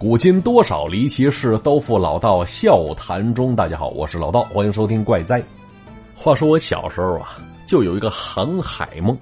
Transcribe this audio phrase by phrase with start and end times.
[0.00, 3.54] 古今多少离奇事，都付老道笑谈中。
[3.54, 5.42] 大家好，我是老道，欢迎收听怪哉。
[6.14, 9.14] 话说我小时候啊，就有一个航海梦，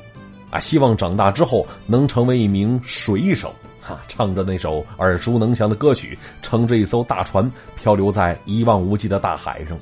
[0.51, 3.53] 啊，希望长大之后能成为一名水手，
[3.83, 9.77] 哈，唱着那首耳熟能详的歌曲，乘着一艘大船漂流在一望无际的大海上。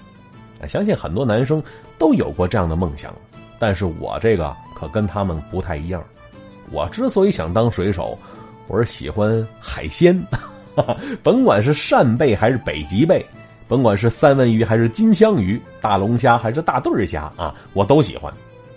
[0.66, 1.62] 相信很多男生
[1.98, 3.14] 都有过这样的梦想，
[3.58, 6.02] 但是我这个可跟他们不太一样。
[6.70, 8.18] 我之所以想当水手，
[8.66, 10.18] 我是喜欢海鲜。
[11.22, 13.25] 甭管是扇贝还是北极贝，
[13.66, 18.32] 甭管是三文鱼还是金枪鱼，大龙虾还是大对虾啊，我都喜欢。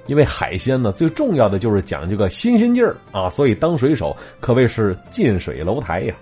[0.07, 6.15] 因为海鲜呢，最重要的就是讲究个新鲜劲儿啊，所以当水手可谓是近水楼台呀。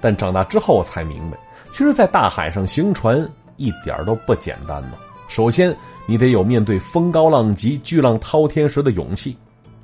[0.00, 1.36] 但长大之后才明白，
[1.72, 4.92] 其实，在大海上行船一点都不简单呢。
[5.28, 5.74] 首先，
[6.06, 9.36] 你得有面对风高浪急、巨浪滔天时的勇气。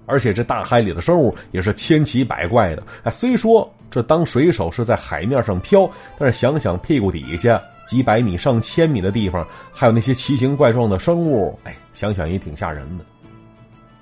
[0.06, 2.82] 而且这大海里的生物也是千奇百怪的。
[3.02, 13.04] 哎，虽说这当水手是在海面上漂，但是想想屁股底下几百米、上千米的地方，还有那些奇形怪状的生物，哎，想想也挺吓人的。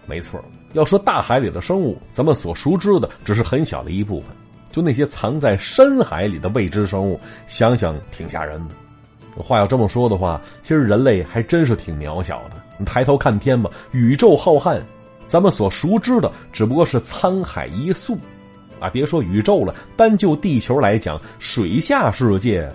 [0.07, 4.29] 没错，要说大海里的生物，咱们所熟知的只是很小的一部分。
[4.71, 8.75] 就那些藏在深海里的未知生物，想想挺吓人的。
[9.43, 12.53] 话要这么说的话，其实人类还真是挺渺小的。
[12.79, 14.81] 你抬头看天吧，宇宙浩瀚。
[15.29, 18.17] 咱们所熟知的只不过是沧海一粟，
[18.83, 22.69] 啊，别说宇宙了，单就地球来讲，水下世界，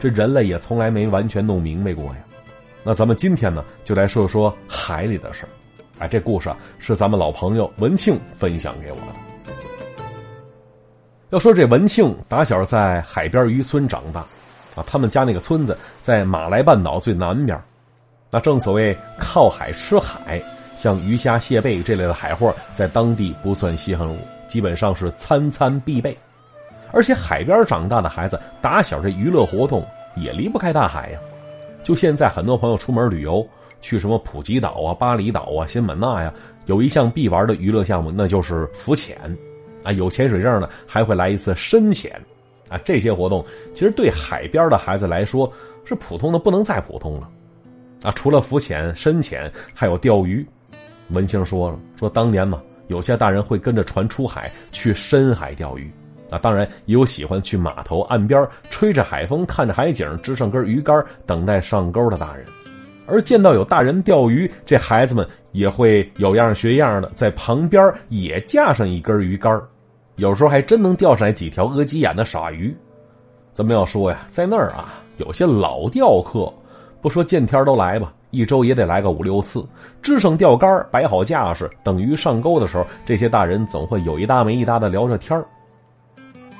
[0.00, 2.16] 这人类也从来没完全弄明白过呀。
[2.84, 5.48] 那咱们今天呢，就来说说海里的事儿。
[5.98, 9.52] 哎，这故事啊，是咱们老朋友文庆分享给我的。
[11.30, 14.20] 要说这文庆打小在海边渔村长大，
[14.76, 17.60] 啊，他们家那个村子在马来半岛最南边，
[18.30, 20.40] 那正所谓靠海吃海。
[20.76, 24.16] 像鱼虾蟹贝这类的海货，在当地不算稀罕物，
[24.48, 26.16] 基本上是餐餐必备。
[26.90, 31.20] 而且海边长大的孩子，打小这娱乐活动也离不开大海呀。
[31.84, 33.46] 就现在，很多朋友出门旅游，
[33.80, 36.32] 去什么普吉岛啊、巴厘岛啊、新满纳呀，
[36.66, 39.16] 有一项必玩的娱乐项目，那就是浮潜。
[39.84, 42.12] 啊，有潜水证的还会来一次深潜。
[42.68, 43.44] 啊，这些活动
[43.74, 45.50] 其实对海边的孩子来说，
[45.84, 47.28] 是普通的不能再普通了。
[48.02, 50.46] 啊，除了浮潜、深潜，还有钓鱼。
[51.10, 55.90] 文清说了：“说当年嘛，有些大人会跟着船出海去深海钓鱼，
[56.30, 62.44] 啊，当然也有喜欢去码头岸边吹着海风，看着海景，支上根鱼竿等待上钩的大人。
[63.06, 69.58] 而见到有大人钓鱼，这孩子们也会有样学样的在旁边也架上一根鱼竿，
[70.16, 72.76] 有时候还真能钓上来几条鳄鸡眼的傻鱼。
[73.54, 76.52] 咱们要说呀，在那儿啊，有些老钓客，
[77.00, 79.66] 不说见天都来吧。”一周也得来个五六次，
[80.02, 85.42] 支上钓竿，摆好架势，等鱼上钩的时候，这些大人总会有一搭没一搭的聊着天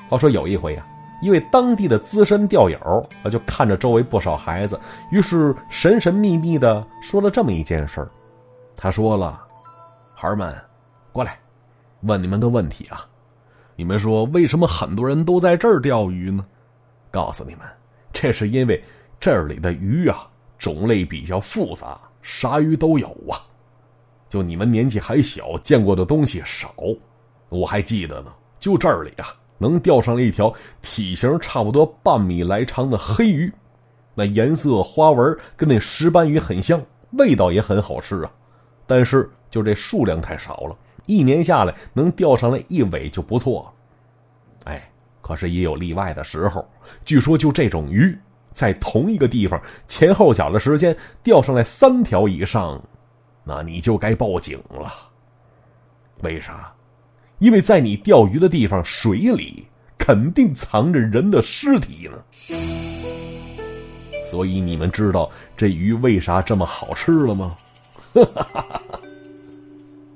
[0.09, 0.83] 话说有一回呀，
[1.21, 4.79] 一位当地的资深钓友啊，就看着周围不少孩子，
[5.11, 8.09] 于是神神秘秘的说了这么一件事儿。
[8.75, 9.39] 他说了
[10.15, 10.55] ：“孩儿们，
[11.11, 11.37] 过来，
[12.01, 13.05] 问你们个问题啊，
[13.75, 16.43] 你们说为什么很多人都在这儿钓鱼呢？
[17.11, 17.67] 告诉你们，
[18.11, 18.83] 这是因为
[19.19, 20.27] 这里的鱼啊。”
[20.59, 23.41] 种类比较复杂，啥鱼都有啊。
[24.27, 26.75] 就你们年纪还小，见过的东西少。
[27.49, 30.53] 我还记得呢，就这里啊，能钓上来一条
[30.83, 33.51] 体型差不多半米来长的黑鱼，
[34.13, 36.79] 那颜色花纹跟那石斑鱼很像，
[37.13, 38.31] 味道也很好吃啊。
[38.85, 40.77] 但是就这数量太少了，
[41.07, 44.71] 一年下来能钓上来一尾就不错了。
[44.73, 44.91] 哎，
[45.21, 46.67] 可是也有例外的时候。
[47.03, 48.15] 据说就这种鱼。
[48.53, 52.81] 在同一个地方前后脚的时间钓上来三条以上，
[53.43, 54.91] 那你就该报警了。
[56.21, 56.73] 为啥？
[57.39, 59.65] 因为在你钓鱼的地方水里
[59.97, 62.17] 肯定藏着人的尸体呢。
[64.29, 67.55] 所以你们知道这鱼为啥这么好吃了吗？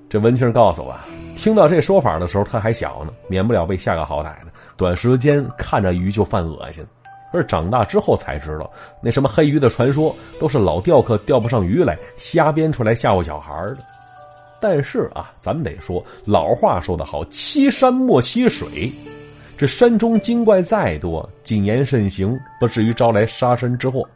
[0.10, 0.96] 这文庆告诉我，
[1.36, 4.48] 听到这说法的时候他还小呢，免不了被吓个好歹的。
[4.76, 6.86] 短时间看着鱼就犯恶心。
[7.34, 8.72] 而长大之后才知道，
[9.02, 13.80] 那什么黑鱼的传说都是老钓客钓不上鱼来瞎编出来吓唬小孩的。
[14.62, 18.90] 但是啊，咱们得说，老话说得好，“欺山莫欺水”。
[19.58, 24.08] 这山中精怪再多，谨言慎行，不至于招来杀身之祸。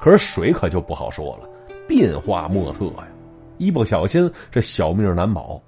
[0.00, 1.48] 可是水可就不好说了，
[1.88, 3.08] 变化莫测呀，
[3.58, 5.60] 一不小心这小命难保。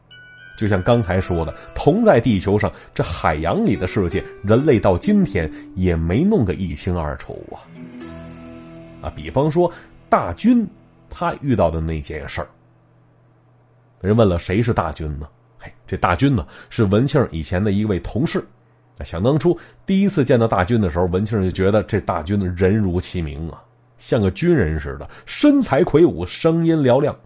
[0.57, 7.65] 就像刚才说的，同在地球上，这海洋里的世界，人类到今天也没弄个一清二楚啊！
[9.03, 9.71] 啊，比方说
[10.09, 10.67] 大军
[11.11, 12.49] 他遇到的那件事儿，
[14.01, 15.27] 人问了谁是大军呢？
[15.59, 18.45] 嘿，这大军呢是文庆以前的一位同事，
[19.05, 23.61] 想当初第一次见到大军的时候，文庆就觉得这大军的人如其名啊，
[23.99, 27.17] 像个军人似的，身材魁梧，声音嘹亮。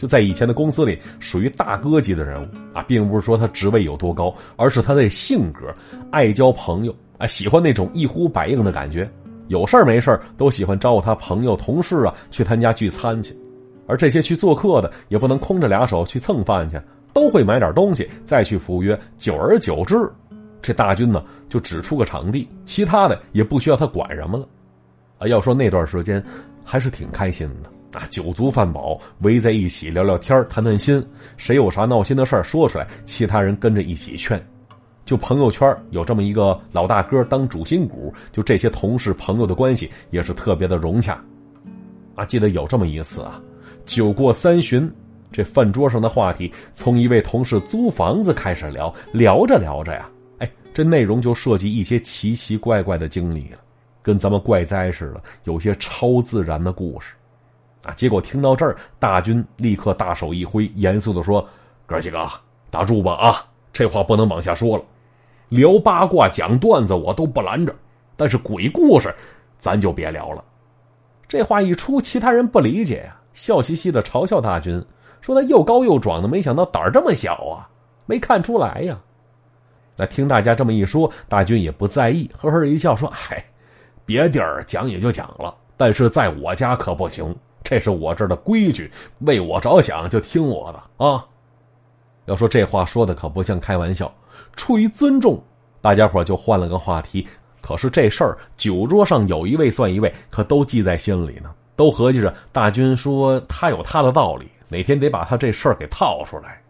[0.00, 5.66] 就在以前的公司里，属于大哥级的人物啊，并不是说他职位有多高，而是他的性格，
[6.10, 9.06] 爱交朋友啊，喜欢那种一呼百应的感觉，
[9.48, 13.36] 有事没事都喜欢招呼他朋友、同事啊去他家聚餐去，
[13.86, 16.80] 而这些去做客的也不能空着俩手去蹭饭去，
[17.12, 18.98] 都会买点东西再去赴约。
[19.18, 20.10] 久而久之，
[20.62, 24.48] 这大军呢就只出个场地，其他的也不需要他管什么了，
[25.18, 26.24] 啊，要说那段时间
[26.64, 27.70] 还是挺开心的。
[27.92, 31.04] 啊，酒足饭饱，围在一起聊聊天谈谈心。
[31.36, 34.40] 谁有啥闹心的事说出来，其他人跟着一起劝。
[35.04, 41.20] 就朋友圈有这么一个老大哥当主心骨，就这些同事朋友的关系也是特别的融洽。
[42.14, 43.40] 啊，记得有这么一次啊，
[43.84, 44.88] 酒过三巡，
[45.32, 50.08] 这饭桌上的话题从一位同事租房子开始聊，聊着聊着呀，
[50.38, 53.58] 哎，这内容就涉及一些奇奇怪怪的经历了，
[54.02, 57.14] 跟咱们怪哉似的，有些超自然的故事。
[57.84, 57.92] 啊！
[57.94, 61.48] 结果听到这儿，大军立刻大手一挥，严肃的说
[61.86, 62.28] ：“哥几个，
[62.70, 63.14] 打住吧！
[63.14, 64.84] 啊，这话不能往下说了。
[65.48, 67.74] 聊八卦、讲段子我都不拦着，
[68.16, 69.14] 但是鬼故事，
[69.58, 70.44] 咱就别聊了。”
[71.26, 74.84] 这话一出，其他人不理解呀，笑嘻嘻的嘲笑大军，
[75.20, 77.68] 说他又高又壮的，没想到胆儿这么小啊，
[78.04, 78.98] 没看出来呀。
[79.96, 83.44] 那听大家这么一说，大军也不在意，呵呵一笑说：“嗨，
[84.04, 87.34] 别地儿讲也就讲了，但是在我家可不行。”
[87.70, 88.90] 这是我这儿的规矩，
[89.20, 91.24] 为我着想就听我的啊！
[92.24, 94.12] 要说这话说的可不像开玩笑，
[94.56, 95.40] 出于尊重，
[95.80, 97.28] 大家伙就换了个话题。
[97.60, 106.60] 可是这事儿酒桌上有一位算一位，可都记在心里呢，都合计着大军说他有他的道理，哪天得把他这事儿给套出来。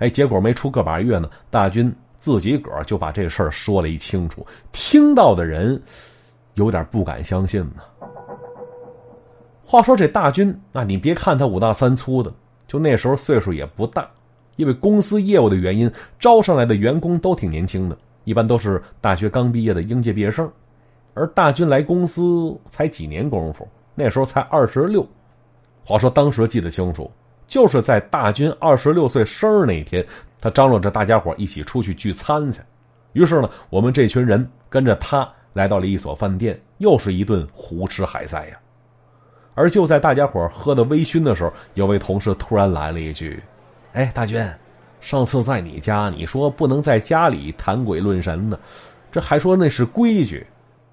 [0.00, 1.90] 哎，结果没出个把月呢，大军
[2.20, 5.82] 自己个儿就把这事儿说了一清楚，听到的人
[6.56, 7.82] 有点不敢相信呢。
[9.72, 12.30] 话说这大军，那你别看他五大三粗的，
[12.66, 14.06] 就那时候岁数也不大，
[14.56, 20.46] 因为公司业务的原因，招上来的员工都挺年轻的，一般都是大学刚毕业的应届毕业生。
[21.14, 25.08] 而大军来公司才几年功夫，那时候才二十六。
[25.86, 27.10] 话说当时记得清楚，
[27.46, 30.06] 就是在大军二十六岁生日那天，
[30.38, 32.60] 他张罗着大家伙一起出去聚餐去。
[33.14, 38.58] 于是呢，我们这群人跟着他来到了一所饭店，又是一顿胡吃海塞呀。
[39.54, 43.42] 而就在大家伙喝的微醺的时候，有位同事突然来了一句
[43.92, 44.50] ：“哎，大军，
[45.00, 48.58] 上次在你家，你说不能在家里谈鬼论神呢，
[49.10, 50.46] 这还说那是规矩，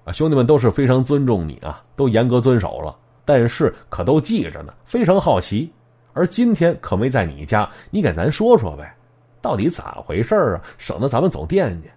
[0.04, 5.72] 啊，兄弟们都是非常尊重你啊，都严格遵守了，但是可都记着呢，非常好奇。
[6.12, 8.94] 而今天可没在你家，你给咱说说呗，
[9.40, 10.60] 到底咋回事啊？
[10.76, 11.88] 省得咱们总惦记。”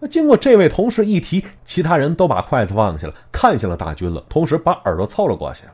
[0.00, 5.64] 那经过这位同事一提，其他人都把筷子放下了，看向了大军了，同时把耳朵凑了过去。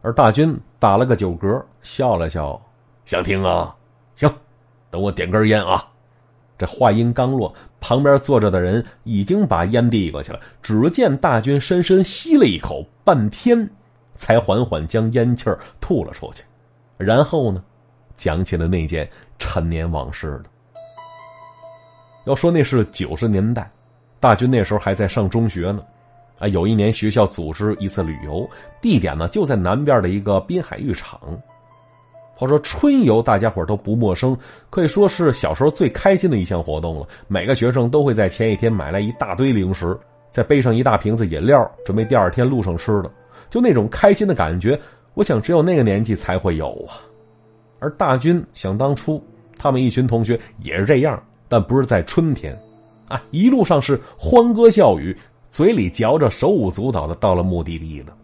[0.00, 2.60] 而大军打了个酒嗝，笑了笑
[3.04, 3.74] ：“想听啊？
[4.14, 4.32] 行，
[4.90, 5.86] 等我点根烟啊。”
[6.56, 10.40] 这话音刚落，旁边坐着的人已经把烟递过去了。
[10.60, 13.68] 只见大军深深吸了一口，半天
[14.16, 16.42] 才缓缓将烟气儿吐了出去。
[16.96, 17.62] 然后呢，
[18.16, 19.08] 讲起了那件
[19.38, 20.44] 陈年往事了。
[22.24, 23.70] 要说那是九十年代，
[24.18, 25.80] 大军那时候还在上中学呢。
[26.38, 28.48] 啊，有一年学校组织一次旅游，
[28.80, 31.20] 地点呢就在南边的一个滨海浴场。
[32.34, 34.36] 话说春游，大家伙都不陌生，
[34.70, 37.06] 可以说是小时候最开心的一项活动了。
[37.26, 39.98] 每个学生都会在前一天买来一大堆零食，
[40.30, 43.10] 再背上一大瓶子饮料，准备第二天路上吃的。
[43.50, 44.78] 就那种开心的感觉，
[45.14, 47.02] 我想只有那个年纪才会有啊。
[47.80, 49.20] 而大军想当初，
[49.58, 52.56] 他们一群同学也是这样，但不是在春天，
[53.08, 55.16] 啊，一路上是欢歌笑语。
[55.50, 58.14] 嘴里嚼着，手舞足蹈的到了目的地了。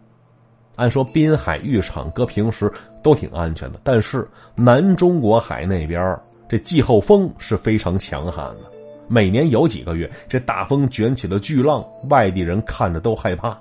[0.75, 8.71] 按说滨海浴场搁平时都挺安全的，但是南中国海那边这季候风是非常强悍的，
[9.07, 13.57] 每年有几个月这大风卷起了巨浪，外地人看着都害怕。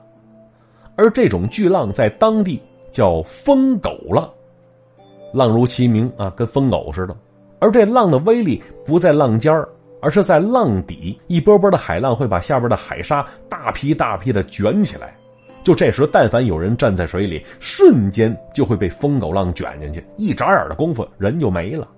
[0.96, 2.60] 而这种巨浪在当地
[2.92, 4.28] 叫疯狗浪，
[5.32, 7.16] 浪如其名啊，跟疯狗似的。
[7.60, 9.68] 而这浪的威力不在浪尖儿。
[10.04, 15.16] 而是在浪底，一波波的海浪会把下边的海沙大批大批的卷起来。
[15.64, 21.88] 就这时，但凡有人站在水里，瞬间就会被疯狗浪卷进去，一眨眼的功夫，人就没了。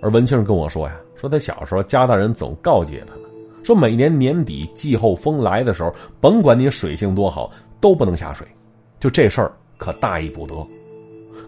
[0.00, 3.12] 而文庆跟我说呀，说他小时候家大人总告诫他
[3.62, 7.50] 说每年年底季候风来的时候，甭管你水性多好，
[7.82, 8.48] 都不能下水。
[8.98, 10.54] 就这事儿可大意不得。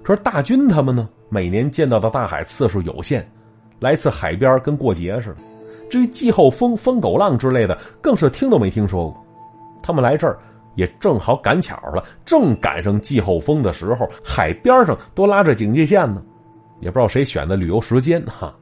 [0.02, 3.26] 可是大军他们呢，每年见到的大海次数有限。
[3.80, 5.36] 来次海边跟过节似的，
[5.90, 9.26] 至于季候风、疯狗浪之类的，更是听都没听说过。
[9.82, 10.38] 他们来这儿
[10.74, 16.22] 也正好赶巧了，正赶上季候风的时候，海边上都拉着警戒线呢。
[16.80, 18.54] 也不知道谁选的旅游时间哈。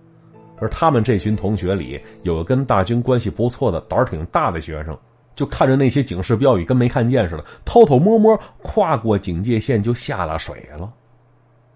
[0.60, 4.96] 而他们这群同学里，有个跟大军关系不错的、胆儿挺大的学生，
[5.36, 10.92] 就看着那些警示标语跟没看见似的，偷偷摸摸跨过警戒线就下了水了。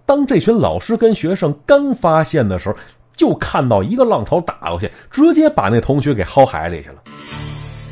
[0.04, 2.74] 当这群老师跟学生刚发现的时候，
[3.14, 7.02] 就看到一个浪头打过去，直接把那同学给薅海里去了。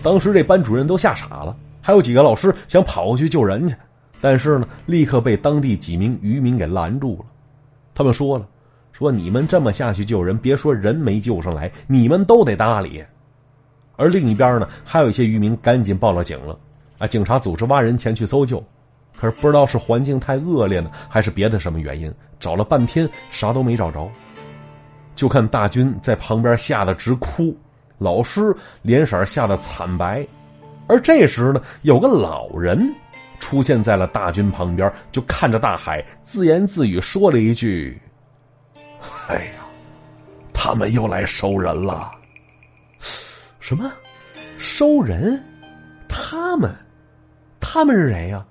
[0.02, 3.74] 当时这班主任都吓傻了，还有几个老师想跑过去救人去，
[4.20, 7.24] 但是呢，立刻被当地几名渔民给拦住了。
[7.94, 8.46] 他们说了
[8.92, 13.04] ：“说你们这么下去救人，别说人没救上来，你们都得搭理。”
[13.96, 16.58] 而另一边呢，还有一些渔民赶紧报了警了。
[16.98, 18.62] 啊，警察组织挖人前去搜救，
[19.18, 24.10] 可是不知道是环境太恶劣呢，还是别的什么原因，找了半天啥都没找着。
[25.20, 27.54] 就看大军在旁边吓得直哭，
[27.98, 30.26] 老师脸色吓得惨白，
[30.86, 32.90] 而这时呢，有个老人
[33.38, 38.00] 出现在了大军旁边，就看着大海，自言自语说了一句
[39.28, 39.60] ：“哎呀，
[40.54, 42.10] 他们又来收人了。”
[43.60, 43.92] 什么？
[44.56, 45.38] 收人？
[46.08, 46.74] 他们？
[47.60, 48.42] 他们是谁呀？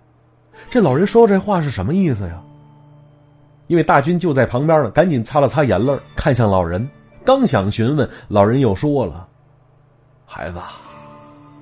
[0.69, 2.39] 这老人说这话是什么意思呀？
[3.69, 6.89] 因为大军就在旁边呢，赶紧擦了擦眼泪，看向老人，
[7.23, 9.27] 刚想询问，老人又说了
[10.25, 10.59] ：“孩子，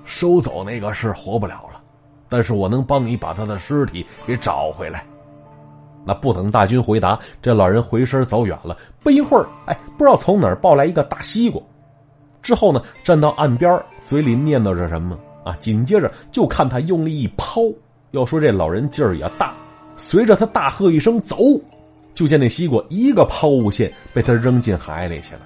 [0.05, 1.81] 收走那个是活不了了，
[2.29, 5.05] 但是我能帮你把他的尸体给找回来。”
[6.05, 8.77] 那不等大军回答，这老人回身走远了。
[9.03, 11.61] 不一会儿，哎，不知道从哪儿抱来一个大西瓜，
[12.41, 15.53] 之后呢，站到岸边，嘴里念叨着什么啊？
[15.59, 17.63] 紧接着就看他用力一抛，
[18.11, 19.53] 要说这老人劲儿也大，
[19.97, 21.35] 随着他大喝一声“走”。
[22.17, 25.41] 就见那西瓜一个抛物线被他扔进海里去了，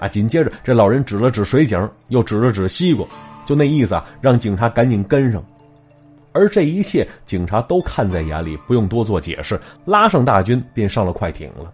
[0.00, 0.06] 啊！
[0.06, 3.06] 紧接着这老人指了指水井，又指了指西瓜，
[3.46, 5.42] 就那意思啊，让警察赶紧跟上。
[6.32, 11.72] 而这一切警察都看在眼里，不用多做解释，拉上大军便上了快艇了。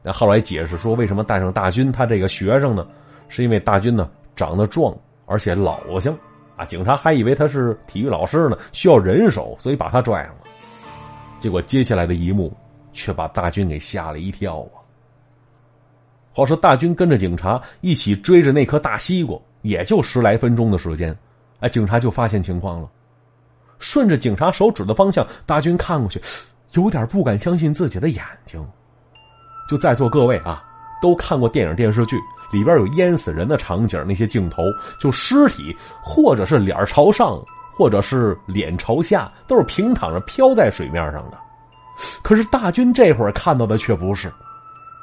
[0.00, 1.90] 那后来解释说，为什么带上大军？
[1.90, 2.86] 他这个学生呢，
[3.28, 6.16] 是因为大军呢长得壮，而且老相
[6.54, 6.64] 啊。
[6.66, 10.42] 警察还以为他是体育老师呢，需要人手，所以把他拽上了。
[11.40, 12.56] 结果接下来的一幕。
[12.96, 14.82] 却把大军给吓了一跳啊！
[16.32, 21.16] 话说大军跟着警察一起追着那颗大西瓜，也就十来分钟的时间，
[21.60, 22.90] 哎，警察就发现情况了。
[23.78, 26.20] 顺着警察手指的方向，大军看过去，
[26.72, 28.66] 有点不敢相信自己的眼睛。
[29.68, 30.64] 就在座各位啊，
[31.00, 32.16] 都看过电影电视剧
[32.52, 34.62] 里边有淹死人的场景，那些镜头
[35.00, 37.42] 就尸体或者是脸朝上，
[37.74, 41.38] 或者是脸朝下，都是平躺着飘在水面上的。
[42.22, 44.32] 可是大军这会儿看到的却不是，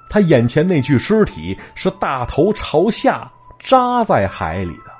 [0.09, 4.91] 他眼前那具尸体是大头朝下扎在海里的，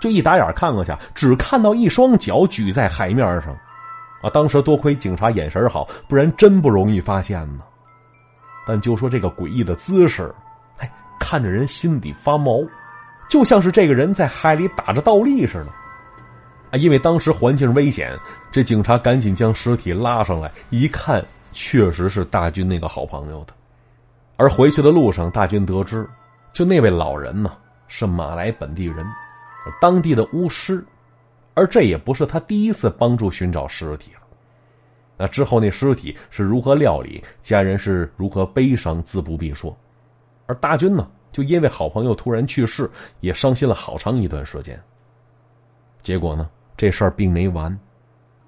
[0.00, 3.52] 就一打眼看过去，只看到一双脚举在海面上，
[4.22, 4.30] 啊！
[4.30, 7.64] 当时多亏警察眼神好，不然真不容易发现呢。
[8.66, 10.34] 但就说这个诡异的姿势，
[10.78, 12.66] 哎，看着人心底发毛，
[13.30, 15.68] 就像是这个人在海里打着倒立似的。
[16.70, 18.14] 啊，因为当时环境危险，
[18.50, 23.54] 这警察赶紧将尸体拉上来，一看，确实是大军那个好朋友的。
[24.36, 26.08] 而回去的路上，大军得知，
[26.52, 27.56] 就那位老人呢，
[27.88, 29.04] 是马来本地人，
[29.80, 30.84] 当地的巫师，
[31.54, 34.20] 而这也不是他第一次帮助寻找尸体了。
[35.16, 39.76] 那之后，那尸体是如何料理，家人是如何悲伤，自不必说。
[40.46, 42.88] 而大军呢，就因为好朋友突然去世，
[43.20, 44.80] 也伤心了好长一段时间。
[46.00, 46.48] 结果呢？
[46.78, 47.76] 这事儿并没完，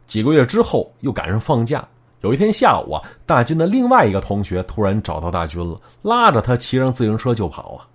[0.07, 1.87] 几个月之后又赶上放假。
[2.21, 7.89] 有一天下午啊，大军的另外一个同学突然找到大军了，拉着他骑上自行车就跑啊。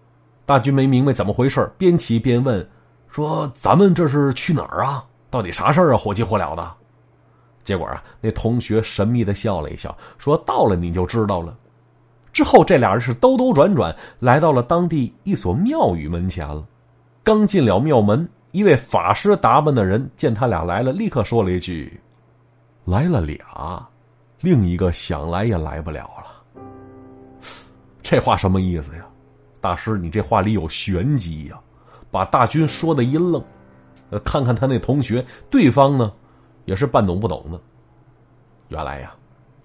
[0.45, 2.67] 大军没明白怎么回事，边骑边问
[3.07, 5.05] ：“说咱们这是去哪儿啊？
[5.29, 5.97] 到底啥事儿啊？
[5.97, 6.73] 火急火燎的。”
[7.63, 11.55] 结果啊，那同学神秘的笑了一笑，说：“到了你就知道了。”
[12.33, 16.61] 之后这俩人是兜兜转转来到了当地一所庙宇门前了，
[17.23, 18.27] 刚进了庙门。
[18.55, 21.99] 一位法师打扮的人见他俩来了，立刻说了一句
[22.85, 23.85] ：“来了俩，
[24.39, 26.63] 另一个想来也来不了了。”
[28.01, 29.05] 这话什么意思呀？
[29.59, 31.59] 大师，你这话里有玄机呀！
[32.09, 33.43] 把大军说的一愣，
[34.09, 36.13] 呃，看看他那同学，对方呢，
[36.63, 37.59] 也是半懂不懂的。
[38.69, 39.13] 原来呀，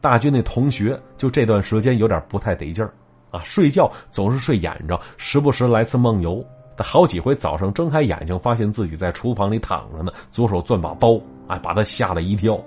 [0.01, 2.93] 大军那同学就这段时间有点不太得劲儿
[3.31, 6.45] 啊，睡觉总是睡眼着，时不时来次梦游。
[6.83, 12.59] 好几回早上睁开眼睛，发现自己在厨房里躺着呢，左手攥把刀，哎，把他吓了一跳。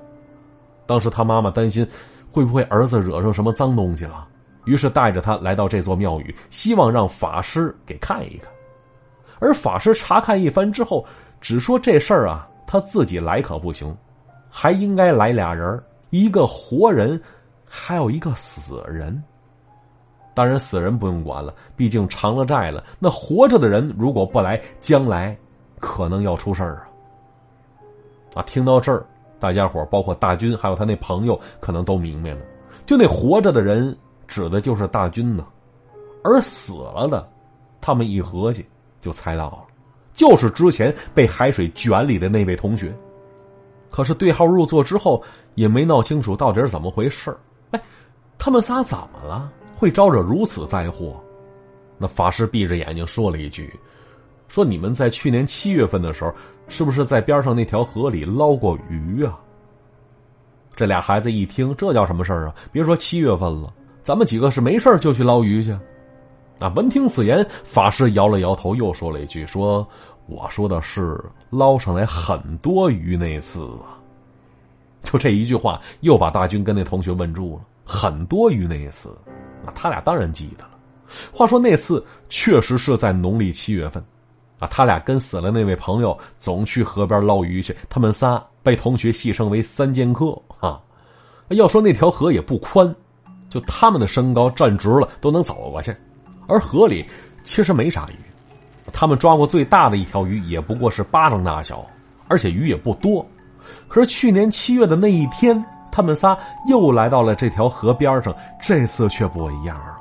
[0.86, 1.88] 当时他妈妈担心，
[2.30, 4.28] 会不会儿子惹上什么脏东西了，
[4.66, 8.52] 于是带着他来到这座庙宇，希望让法师给看一看。
[9.40, 11.06] 而法师查看一番之后，
[11.42, 13.96] 只说这事儿啊，他自己来可不行，
[14.50, 17.20] 还应该来俩人，一个活人，
[17.66, 19.22] 还有一个死人。
[20.34, 22.84] 当然，死人不用管了，毕竟偿了债了。
[23.00, 25.38] 那活着的人如果不来，将来
[25.80, 26.88] 可能要出事儿
[28.34, 28.42] 啊！
[28.42, 29.06] 啊，听到这儿，
[29.40, 32.40] 大家伙包括大军，还有他那朋友，可能都明白了。
[32.86, 33.96] 就那活着的人，
[34.28, 35.46] 指的就是大军呢，
[36.24, 37.30] 而死了的，
[37.80, 38.66] 他们一合计
[39.02, 39.60] 就猜到了，
[40.14, 42.92] 就是之前被海水卷里的那位同学。
[43.92, 45.24] 可是对号入座之后，
[45.54, 47.38] 也没闹清楚到底是怎么回事
[47.70, 47.82] 哎，
[48.40, 49.52] 他们仨怎么了？
[49.84, 51.22] 会招惹如此灾祸？
[51.98, 53.78] 那法师闭着眼睛说了一句
[54.48, 56.34] ：“说你们在去年七月份的时候，
[56.70, 59.38] 是不是在边上那条河里捞过鱼啊？”
[60.74, 62.56] 这俩孩子一听，这叫什么事儿啊？
[62.72, 63.74] 别说七月份了，
[64.04, 65.78] 咱们几个是没事就去捞鱼去。
[66.60, 66.72] 啊！
[66.78, 69.86] 闻听此言，法师摇了摇头，又说了一句：“说
[70.28, 74.00] 我说的是捞上来很多鱼那次啊。”
[75.04, 77.66] 就这一句话，又把大军跟那同学问住了。
[77.84, 79.14] 很多鱼那次。
[79.66, 80.72] 啊他俩当然记得了。
[81.32, 84.04] 话说那次确实是在农历七月份，
[84.60, 87.76] 啊，他俩跟死了那位朋友总去河边捞鱼去。
[87.88, 90.82] 他们仨被同学戏称为“三剑客”啊。
[91.50, 92.94] 要说那条河也不宽，
[93.50, 95.96] 就他们的身高站直了都能走过去。
[96.48, 97.06] 而河里
[97.44, 98.16] 其实没啥鱼，
[98.92, 101.86] 他们抓过最大的一条鱼也不过是巴掌大小，
[102.28, 103.24] 而且鱼也不多。
[103.88, 105.64] 可是去年七月的那一天。
[105.94, 106.36] 他们仨
[106.66, 110.00] 又来到了这条河边上，这次却不一样了。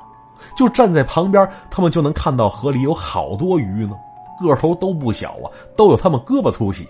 [0.55, 3.95] 就站在旁边，他们就能看到河里有好多鱼呢，
[4.41, 5.45] 个头都不小啊，
[5.77, 6.87] 都有他们胳膊粗细。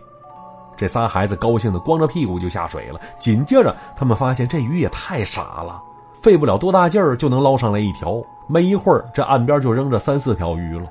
[0.78, 3.00] 这仨孩子高兴的光着屁股就下水了。
[3.20, 5.82] 紧接着，他们发现这鱼也太傻了，
[6.22, 8.24] 费不了多大劲儿就能捞上来一条。
[8.48, 10.88] 没一会儿，这岸边就扔着三四条鱼了。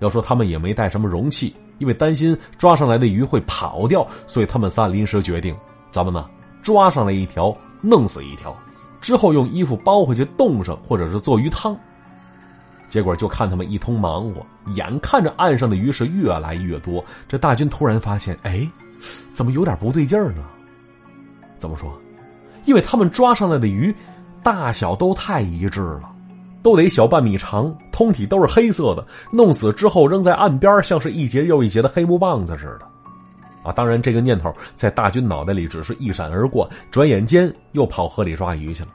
[0.00, 5.56] 要说他们也没带什么容器，因为担心抓上来的鱼会跑掉，所以他们仨临时决定，
[5.90, 6.26] 咱们呢？
[6.62, 8.56] 抓上来一条，弄死一条，
[9.00, 11.76] 之后用衣服包回去冻上，或者是做鱼汤。
[12.88, 14.44] 结果就看他们一通忙活，
[14.74, 17.02] 眼看着岸上的鱼是越来越多。
[17.26, 18.68] 这大军突然发现，哎，
[19.32, 20.42] 怎么有点不对劲儿呢？
[21.58, 21.90] 怎么说？
[22.64, 23.94] 因为他们抓上来的鱼，
[24.42, 26.12] 大小都太一致了，
[26.62, 29.04] 都得小半米长，通体都是黑色的。
[29.32, 32.86] 弄死之后扔在岸边，像是一节又一节的黑木棒子似的。
[33.62, 38.88] 啊，当然，这个念头在大军脑袋里只是一闪而过，转眼间又跑河里抓鱼去了。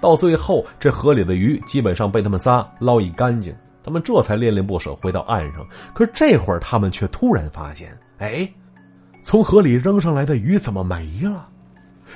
[0.00, 5.66] 到最后，这河里的鱼基本上被他们仨捞一干净，他们这才恋恋不舍回到岸上。
[5.94, 8.46] 可是这会儿，他们却突然发现，哎，
[9.22, 11.48] 从河里扔上来的鱼怎么没了？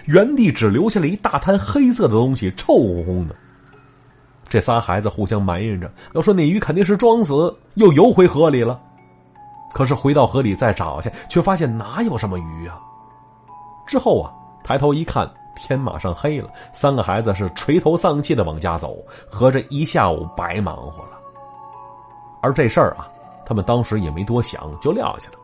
[0.05, 3.35] 原地只留下了一大滩黑色的东西，臭烘烘的。
[4.47, 8.81] 这仨孩子互相埋怨着，要说那鱼肯定是装死，又游回河里了。
[9.73, 12.79] 可是回到河里再找去，却发现哪有什么鱼啊！
[13.87, 16.49] 之后啊，抬头一看，天马上黑了。
[16.73, 18.97] 三个孩子是垂头丧气的往家走，
[19.31, 21.19] 合着一下午白忙活了。
[22.43, 23.09] 而这事儿啊，
[23.45, 25.39] 他们当时也没多想，就撂下了。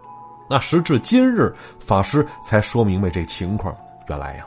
[0.48, 3.74] 那时至今日，法师才说明白这情况。
[4.08, 4.46] 原来呀，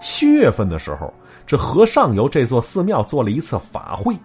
[0.00, 1.12] 七月份的时候，
[1.46, 4.18] 这河上游这座寺庙做了一次法会，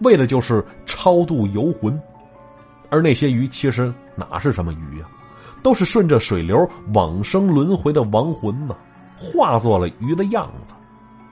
[0.00, 2.00] 为的就是超度游魂。
[2.90, 5.06] 而那些鱼其实哪是什么鱼呀，
[5.62, 8.76] 都是顺着水流往生轮回的亡魂呢，
[9.16, 10.74] 化作了鱼的样子，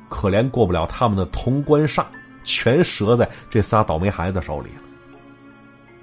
[0.09, 2.05] 可怜过不了他们的潼关煞，
[2.45, 4.83] 全折在这仨倒霉孩子手里了。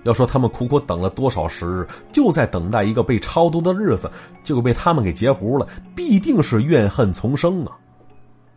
[0.04, 4.10] 要说他们苦苦等了多少时日，就在等待一个被超度的日子，
[4.44, 7.78] 结果被他们给截胡了，必定是怨恨丛生啊！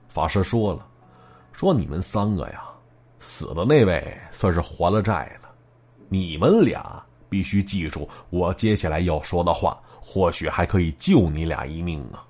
[0.06, 0.86] 法师说了，
[1.52, 2.62] 说你们三个呀，
[3.18, 5.48] 死的那位算是还了债了。
[6.08, 12.26] 你们俩必须记住我接下来要说的话，或许还可以救你俩一命啊！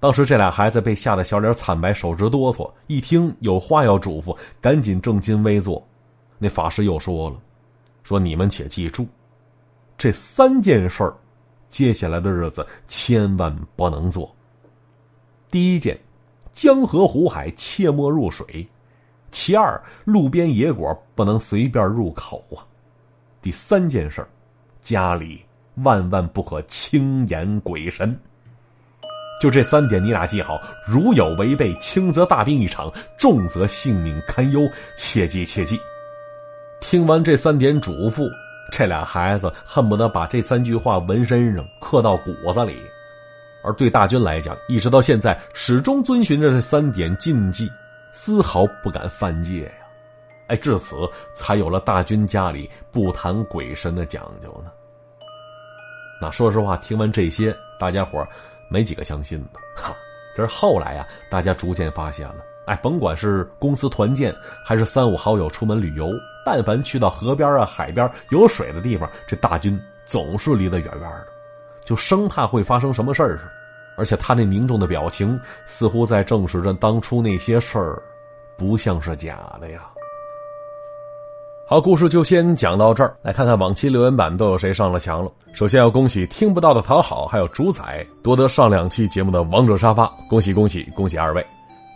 [0.00, 2.68] 当时这俩孩子被吓得小脸惨白，手直哆嗦。
[2.88, 5.80] 一听有话要嘱咐，赶紧正襟危坐。
[6.38, 7.36] 那法师又说了
[8.02, 9.06] ：“说你们且记住，
[9.96, 11.14] 这三件事儿，
[11.68, 14.34] 接下来的日子千万不能做。
[15.50, 15.96] 第一件，
[16.52, 18.66] 江河湖海切莫入水。”
[19.30, 22.66] 其二，路边野果不能随便入口啊。
[23.42, 24.24] 第三件事
[24.80, 25.42] 家里
[25.82, 28.16] 万万不可轻言鬼神。
[29.40, 30.60] 就这三点，你俩记好。
[30.86, 34.60] 如有违背，轻则大病一场，重则性命堪忧。
[34.96, 35.76] 切记切记。
[36.80, 38.30] 听完这三点嘱咐，
[38.70, 42.76] 这俩孩子恨不得把这三句话纹身上，刻到骨子里。
[43.64, 47.68] 而对大军来讲，一直到现在，始终遵循着这三点禁忌。
[48.12, 49.72] 丝毫不敢犯戒！
[50.48, 50.96] 哎，至此
[51.34, 54.70] 才有了大军家里不谈鬼神的讲究呢。
[56.20, 58.26] 那说实话，听完这些，大家伙
[58.68, 59.60] 没几个相信的。
[59.74, 59.94] 哈，
[60.36, 62.36] 这是后来啊，大家逐渐发现了。
[62.66, 64.32] 哎，甭管是公司团建，
[64.64, 66.08] 还是三五好友出门旅游，
[66.46, 71.26] 但凡去到河边啊、海边有水的地方，这大军总是离得远远的，
[71.84, 73.52] 就生怕会发生什么事儿似的。
[73.96, 78.00] 而且他那凝重的表情，似乎在证实着当初那些事儿
[78.56, 79.90] 不像是假的呀。
[81.64, 83.16] 好，故事就先讲到这儿。
[83.22, 85.30] 来看看往期留言板都有谁上了墙了。
[85.54, 91.46] 首先要恭喜听不到的讨好，还有主宰夺得上两期节目的王者沙发，恭喜恭喜恭喜二位！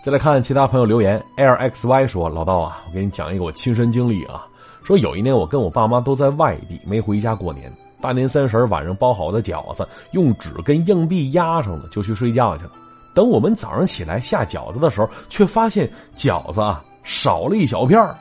[0.03, 4.47] 再来看其他朋友留言，L X Y 说：“老道啊，我给你讲一个我亲身经历啊。
[4.83, 7.71] 说有一年我跟我爸妈都在外地，没回家过年。
[8.01, 12.71] 大年三十晚上包好的饺子，用纸跟硬币压上了，就去睡觉去了。
[13.15, 18.17] 等我们早上起来下饺子的时候，却发现饺子啊少了一小片儿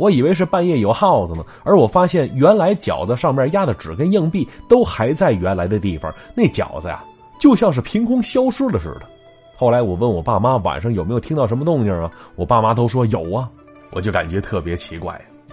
[0.00, 7.04] 我以为是半夜有耗子呢，而我发现原来饺子上面压的纸跟硬币都还在原来的地方，那饺子呀
[7.38, 9.02] 就像是凭空消失了似的。”
[9.58, 12.10] 后来我问我爸妈晚上有没有听到什么动静啊？
[12.34, 13.46] 我爸妈都说有啊，
[13.90, 15.12] 我就感觉特别奇怪，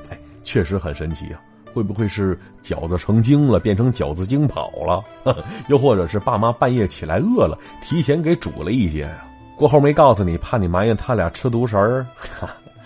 [0.10, 1.41] 哎，确实很神奇啊！
[1.73, 5.03] 会不会是饺子成精了，变成饺子精跑了？
[5.67, 9.25] 又或者是爸妈半夜起来饿了，提前给煮了一些呀？
[9.57, 12.05] 过后没告诉你，怕你埋怨他俩吃独食儿。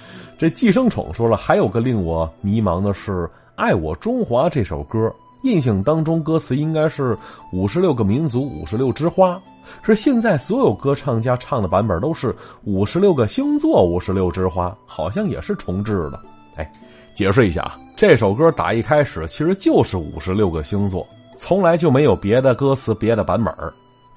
[0.42, 3.12] 这寄生虫说了，还有个令我迷茫的是
[3.54, 7.16] 《爱我中华》这首歌，印象当中歌词应该是
[7.54, 9.40] 五十六个民族，五十六枝花。
[9.84, 16.20] 是现在所有歌唱家唱的版本都是五十六个星座，五十六枝花，好像也是重置的。
[16.56, 16.74] 哎，
[17.14, 23.54] 解释一下啊，这首歌打一开始其实就是五十六个星座，从来就没有别的歌词、别的版本。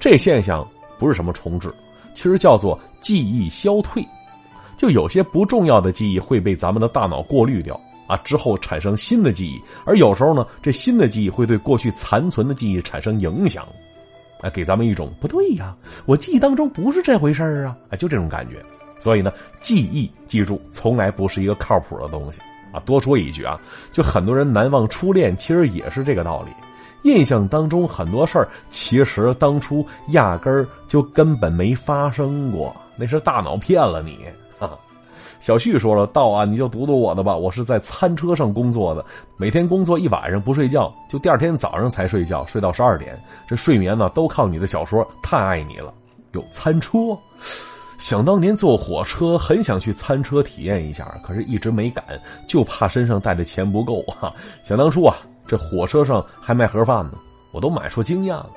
[0.00, 0.66] 这现象
[0.98, 1.70] 不是什么重置，
[2.14, 4.02] 其实叫做记忆消退。
[4.76, 9.60] 就有些不重要的记忆会被咱们的大脑过滤掉啊，之后产生新的记忆。
[9.84, 13.66] 而有时候呢，这新的记忆会对过去残存的记忆产生影响。
[14.40, 18.62] 啊，给咱们一种不对呀，我记忆当中不是这回事啊，啊，就这种感觉。
[19.00, 22.78] 所以呢，记忆记住，从来不是一个靠谱的东西啊。
[22.80, 23.58] 多说一句啊，
[23.90, 26.50] 就很多人难忘初恋，其实也是这个道理。
[27.08, 34.18] 印象当中很多事儿，其实当初压根儿就根本没发生过，那是大脑骗了你。
[35.44, 37.36] 小旭说了：“道啊，你就读读我的吧。
[37.36, 39.04] 我是在餐车上工作的，
[39.36, 43.22] 每天工作一晚上不睡觉，就第二天早上才睡觉，睡到十二点。
[43.46, 45.06] 这睡眠呢，都靠你的小说。
[45.22, 45.92] 太爱你了。
[46.32, 46.98] 有餐车，
[47.98, 52.02] 想当年坐火车，很想去餐车体验一下，可是一直没敢，
[52.48, 54.32] 就怕身上带的钱不够啊。
[54.62, 55.14] 想当初啊，
[55.46, 57.18] 这火车上还卖盒饭呢，
[57.52, 58.48] 我都买出经验了。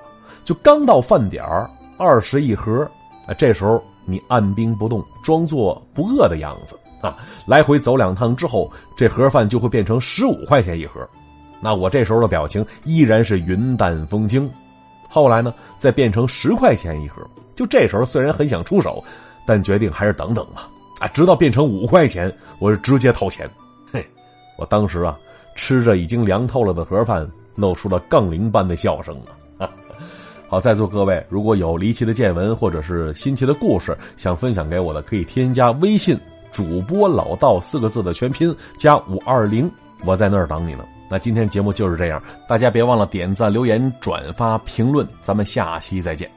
[0.46, 1.44] 就刚到饭点，
[1.98, 2.90] 二十一盒，
[3.28, 7.18] 啊，这时候。”你按兵不动，装作不饿的样子啊！
[7.46, 11.08] 来回走两趟之后，这盒饭就会变成十五块钱一盒。
[11.60, 14.50] 那我这时候的表情依然是云淡风轻。
[15.10, 17.22] 后来呢，再变成十块钱一盒。
[17.54, 19.04] 就这时候虽然很想出手，
[19.46, 20.70] 但决定还是等等吧。
[21.00, 23.50] 啊，直到变成五块钱，我是直接掏钱。
[23.92, 24.06] 嘿，
[24.58, 25.18] 我当时啊，
[25.56, 29.36] 吃着已经凉透了的盒饭，露出了杠铃般的笑声啊。
[30.50, 36.18] 好，在座各位，如果有离奇的见闻或者是新奇的故事想分享给我的，可以添加微信
[36.54, 39.70] 主播老道四个字的全拼加五二零，
[40.06, 40.86] 我在那儿等你呢。
[41.10, 46.37] 那今天节目就是这样，大家别忘了点赞、留言、转发、评论，咱们下期再见。